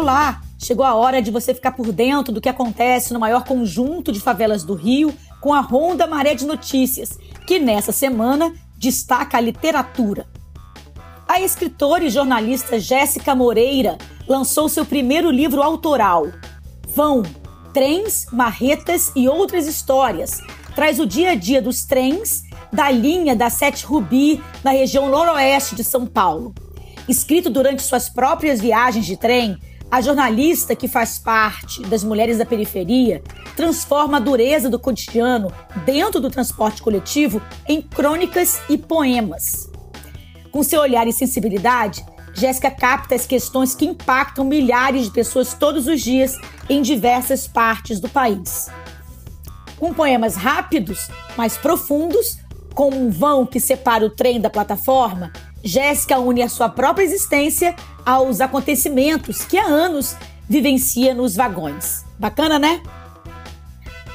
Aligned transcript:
Olá! 0.00 0.42
Chegou 0.60 0.86
a 0.86 0.94
hora 0.94 1.20
de 1.20 1.28
você 1.28 1.52
ficar 1.52 1.72
por 1.72 1.90
dentro 1.90 2.32
do 2.32 2.40
que 2.40 2.48
acontece 2.48 3.12
no 3.12 3.18
maior 3.18 3.42
conjunto 3.42 4.12
de 4.12 4.20
favelas 4.20 4.62
do 4.62 4.74
Rio 4.74 5.12
com 5.40 5.52
a 5.52 5.58
Ronda 5.58 6.06
Maré 6.06 6.36
de 6.36 6.46
Notícias, 6.46 7.18
que 7.48 7.58
nessa 7.58 7.90
semana 7.90 8.54
destaca 8.76 9.36
a 9.36 9.40
literatura. 9.40 10.28
A 11.26 11.40
escritora 11.40 12.04
e 12.04 12.10
jornalista 12.10 12.78
Jéssica 12.78 13.34
Moreira 13.34 13.98
lançou 14.28 14.68
seu 14.68 14.86
primeiro 14.86 15.32
livro 15.32 15.64
autoral, 15.64 16.28
Vão, 16.94 17.24
Trens, 17.74 18.26
Marretas 18.30 19.10
e 19.16 19.28
Outras 19.28 19.66
Histórias. 19.66 20.40
Traz 20.76 21.00
o 21.00 21.06
dia 21.06 21.32
a 21.32 21.34
dia 21.34 21.60
dos 21.60 21.84
trens 21.84 22.44
da 22.72 22.88
linha 22.88 23.34
da 23.34 23.50
Sete 23.50 23.84
Rubi, 23.84 24.40
na 24.62 24.70
região 24.70 25.08
noroeste 25.10 25.74
de 25.74 25.82
São 25.82 26.06
Paulo. 26.06 26.54
Escrito 27.08 27.50
durante 27.50 27.82
suas 27.82 28.08
próprias 28.08 28.60
viagens 28.60 29.04
de 29.04 29.16
trem, 29.16 29.58
a 29.90 30.00
jornalista 30.00 30.76
que 30.76 30.86
faz 30.86 31.18
parte 31.18 31.82
das 31.82 32.04
mulheres 32.04 32.38
da 32.38 32.44
periferia 32.44 33.22
transforma 33.56 34.18
a 34.18 34.20
dureza 34.20 34.68
do 34.68 34.78
cotidiano 34.78 35.52
dentro 35.84 36.20
do 36.20 36.30
transporte 36.30 36.82
coletivo 36.82 37.40
em 37.66 37.80
crônicas 37.80 38.60
e 38.68 38.76
poemas. 38.76 39.70
Com 40.50 40.62
seu 40.62 40.80
olhar 40.80 41.06
e 41.06 41.12
sensibilidade, 41.12 42.04
Jéssica 42.34 42.70
capta 42.70 43.14
as 43.14 43.26
questões 43.26 43.74
que 43.74 43.86
impactam 43.86 44.44
milhares 44.44 45.06
de 45.06 45.10
pessoas 45.10 45.54
todos 45.54 45.86
os 45.86 46.00
dias 46.00 46.34
em 46.68 46.82
diversas 46.82 47.48
partes 47.48 47.98
do 47.98 48.08
país. 48.08 48.68
Com 49.78 49.94
poemas 49.94 50.36
rápidos, 50.36 51.08
mas 51.36 51.56
profundos, 51.56 52.38
com 52.74 52.90
um 52.90 53.10
vão 53.10 53.46
que 53.46 53.58
separa 53.58 54.04
o 54.04 54.10
trem 54.10 54.40
da 54.40 54.50
plataforma, 54.50 55.32
Jéssica 55.68 56.18
une 56.18 56.42
a 56.42 56.48
sua 56.48 56.70
própria 56.70 57.04
existência 57.04 57.76
aos 58.04 58.40
acontecimentos 58.40 59.44
que 59.44 59.58
há 59.58 59.66
anos 59.66 60.16
vivencia 60.48 61.14
nos 61.14 61.36
vagões. 61.36 62.06
Bacana, 62.18 62.58
né? 62.58 62.82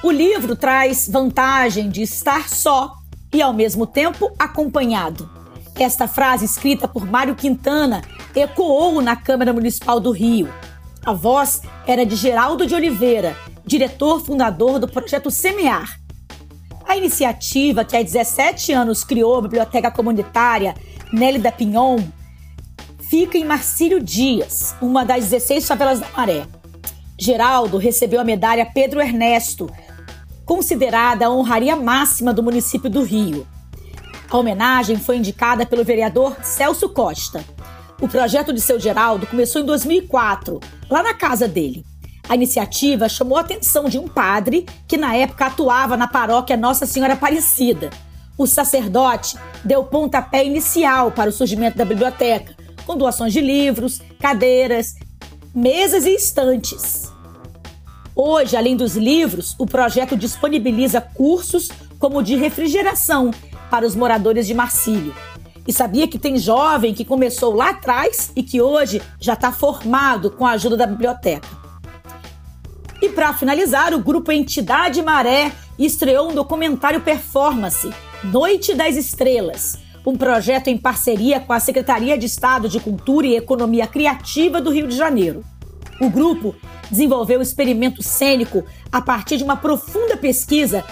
O 0.00 0.12
livro 0.12 0.54
traz 0.54 1.08
vantagem 1.08 1.90
de 1.90 2.02
estar 2.02 2.48
só 2.48 2.94
e, 3.32 3.42
ao 3.42 3.52
mesmo 3.52 3.84
tempo, 3.84 4.30
acompanhado. 4.38 5.28
Esta 5.76 6.06
frase, 6.06 6.44
escrita 6.44 6.86
por 6.86 7.04
Mário 7.04 7.34
Quintana, 7.34 8.02
ecoou 8.34 9.02
na 9.02 9.16
Câmara 9.16 9.52
Municipal 9.52 9.98
do 9.98 10.12
Rio. 10.12 10.48
A 11.04 11.12
voz 11.12 11.62
era 11.84 12.06
de 12.06 12.14
Geraldo 12.14 12.64
de 12.64 12.76
Oliveira, 12.76 13.36
diretor 13.66 14.24
fundador 14.24 14.78
do 14.78 14.86
projeto 14.86 15.32
Semear. 15.32 15.98
A 16.90 16.96
iniciativa, 16.96 17.84
que 17.84 17.96
há 17.96 18.02
17 18.02 18.72
anos 18.72 19.04
criou 19.04 19.38
a 19.38 19.42
Biblioteca 19.42 19.92
Comunitária 19.92 20.74
Nélida 21.12 21.52
Pinhon, 21.52 22.00
fica 23.08 23.38
em 23.38 23.44
Marcílio 23.44 24.02
Dias, 24.02 24.74
uma 24.82 25.04
das 25.04 25.28
16 25.28 25.68
favelas 25.68 26.00
da 26.00 26.08
Maré. 26.16 26.48
Geraldo 27.16 27.78
recebeu 27.78 28.20
a 28.20 28.24
medalha 28.24 28.66
Pedro 28.74 29.00
Ernesto, 29.00 29.70
considerada 30.44 31.26
a 31.26 31.30
honraria 31.30 31.76
máxima 31.76 32.34
do 32.34 32.42
município 32.42 32.90
do 32.90 33.04
Rio. 33.04 33.46
A 34.28 34.36
homenagem 34.36 34.96
foi 34.96 35.18
indicada 35.18 35.64
pelo 35.64 35.84
vereador 35.84 36.38
Celso 36.42 36.88
Costa. 36.88 37.44
O 38.00 38.08
projeto 38.08 38.52
de 38.52 38.60
seu 38.60 38.80
Geraldo 38.80 39.28
começou 39.28 39.62
em 39.62 39.64
2004, 39.64 40.58
lá 40.90 41.04
na 41.04 41.14
casa 41.14 41.46
dele. 41.46 41.86
A 42.30 42.34
iniciativa 42.34 43.10
chamou 43.10 43.36
a 43.36 43.42
atenção 43.42 43.90
de 43.90 43.98
um 43.98 44.08
padre 44.08 44.64
que 44.88 44.96
na 44.96 45.14
época 45.14 45.46
atuava 45.46 45.96
na 45.96 46.06
paróquia 46.06 46.56
Nossa 46.56 46.86
Senhora 46.86 47.12
Aparecida 47.12 47.90
o 48.40 48.46
sacerdote 48.46 49.36
deu 49.62 49.84
pontapé 49.84 50.42
inicial 50.46 51.12
para 51.12 51.28
o 51.28 51.32
surgimento 51.32 51.76
da 51.76 51.84
biblioteca, 51.84 52.56
com 52.86 52.96
doações 52.96 53.34
de 53.34 53.40
livros, 53.42 54.00
cadeiras, 54.18 54.94
mesas 55.54 56.06
e 56.06 56.14
estantes. 56.14 57.12
Hoje, 58.16 58.56
além 58.56 58.74
dos 58.74 58.96
livros, 58.96 59.54
o 59.58 59.66
projeto 59.66 60.16
disponibiliza 60.16 61.02
cursos 61.02 61.68
como 61.98 62.20
o 62.20 62.22
de 62.22 62.34
refrigeração 62.34 63.30
para 63.70 63.86
os 63.86 63.94
moradores 63.94 64.46
de 64.46 64.54
Marcílio. 64.54 65.14
E 65.68 65.72
sabia 65.74 66.08
que 66.08 66.18
tem 66.18 66.38
jovem 66.38 66.94
que 66.94 67.04
começou 67.04 67.54
lá 67.54 67.70
atrás 67.70 68.32
e 68.34 68.42
que 68.42 68.62
hoje 68.62 69.02
já 69.20 69.34
está 69.34 69.52
formado 69.52 70.30
com 70.30 70.46
a 70.46 70.52
ajuda 70.52 70.78
da 70.78 70.86
biblioteca. 70.86 71.59
E 73.02 73.08
para 73.08 73.32
finalizar, 73.32 73.94
o 73.94 73.98
grupo 73.98 74.30
Entidade 74.30 75.00
Maré 75.00 75.52
estreou 75.78 76.30
um 76.30 76.34
documentário 76.34 77.00
performance 77.00 77.90
Noite 78.22 78.74
das 78.74 78.96
Estrelas, 78.96 79.78
um 80.04 80.14
projeto 80.14 80.68
em 80.68 80.76
parceria 80.76 81.40
com 81.40 81.54
a 81.54 81.60
Secretaria 81.60 82.18
de 82.18 82.26
Estado 82.26 82.68
de 82.68 82.78
Cultura 82.78 83.26
e 83.26 83.36
Economia 83.36 83.86
Criativa 83.86 84.60
do 84.60 84.70
Rio 84.70 84.86
de 84.86 84.94
Janeiro. 84.94 85.42
O 85.98 86.10
grupo 86.10 86.54
desenvolveu 86.90 87.38
o 87.38 87.42
experimento 87.42 88.02
cênico 88.02 88.64
a 88.92 89.00
partir 89.00 89.38
de 89.38 89.44
uma 89.44 89.56
profunda 89.56 90.16
pesquisa 90.16 90.84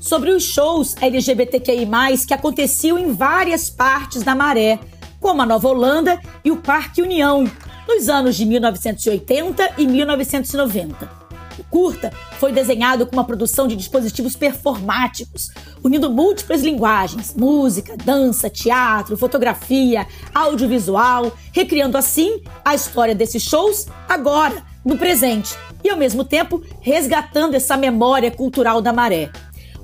sobre 0.00 0.30
os 0.30 0.42
shows 0.42 0.96
LGBTQI, 1.00 1.86
que 2.26 2.34
aconteciam 2.34 2.98
em 2.98 3.12
várias 3.12 3.70
partes 3.70 4.22
da 4.22 4.34
Maré, 4.34 4.80
como 5.20 5.42
a 5.42 5.46
Nova 5.46 5.68
Holanda 5.68 6.20
e 6.44 6.50
o 6.50 6.56
Parque 6.56 7.02
União, 7.02 7.44
nos 7.86 8.08
anos 8.08 8.34
de 8.34 8.44
1980 8.44 9.74
e 9.78 9.86
1990. 9.86 11.25
Curta 11.64 12.12
foi 12.38 12.52
desenhado 12.52 13.06
com 13.06 13.12
uma 13.14 13.24
produção 13.24 13.66
de 13.66 13.76
dispositivos 13.76 14.36
performáticos, 14.36 15.50
unindo 15.82 16.10
múltiplas 16.10 16.62
linguagens, 16.62 17.34
música, 17.34 17.96
dança, 17.96 18.50
teatro, 18.50 19.16
fotografia, 19.16 20.06
audiovisual, 20.34 21.32
recriando 21.52 21.98
assim 21.98 22.42
a 22.64 22.74
história 22.74 23.14
desses 23.14 23.42
shows 23.42 23.86
agora, 24.08 24.62
no 24.84 24.96
presente, 24.96 25.54
e 25.82 25.90
ao 25.90 25.96
mesmo 25.96 26.24
tempo 26.24 26.62
resgatando 26.80 27.54
essa 27.54 27.76
memória 27.76 28.30
cultural 28.30 28.80
da 28.80 28.92
maré. 28.92 29.30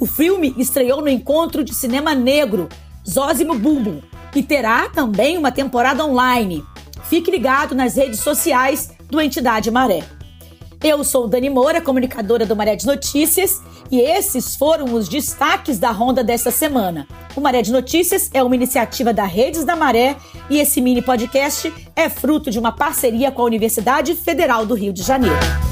O 0.00 0.06
filme 0.06 0.54
estreou 0.56 1.00
no 1.00 1.08
encontro 1.08 1.64
de 1.64 1.74
cinema 1.74 2.14
negro 2.14 2.68
Zózimo 3.08 3.54
Bumbum 3.54 4.00
e 4.34 4.42
terá 4.42 4.88
também 4.88 5.36
uma 5.36 5.50
temporada 5.50 6.04
online. 6.04 6.64
Fique 7.04 7.30
ligado 7.30 7.74
nas 7.74 7.96
redes 7.96 8.20
sociais 8.20 8.90
do 9.08 9.20
Entidade 9.20 9.70
Maré. 9.70 10.17
Eu 10.82 11.02
sou 11.02 11.26
Dani 11.26 11.50
Moura, 11.50 11.80
comunicadora 11.80 12.46
do 12.46 12.54
Maré 12.54 12.76
de 12.76 12.86
Notícias, 12.86 13.60
e 13.90 14.00
esses 14.00 14.54
foram 14.54 14.94
os 14.94 15.08
destaques 15.08 15.76
da 15.76 15.90
ronda 15.90 16.22
desta 16.22 16.52
semana. 16.52 17.06
O 17.34 17.40
Maré 17.40 17.62
de 17.62 17.72
Notícias 17.72 18.30
é 18.32 18.42
uma 18.44 18.54
iniciativa 18.54 19.12
da 19.12 19.24
Redes 19.24 19.64
da 19.64 19.74
Maré 19.74 20.16
e 20.48 20.58
esse 20.58 20.80
mini 20.80 21.02
podcast 21.02 21.72
é 21.96 22.08
fruto 22.08 22.48
de 22.48 22.60
uma 22.60 22.70
parceria 22.70 23.32
com 23.32 23.42
a 23.42 23.46
Universidade 23.46 24.14
Federal 24.14 24.64
do 24.64 24.74
Rio 24.74 24.92
de 24.92 25.02
Janeiro. 25.02 25.67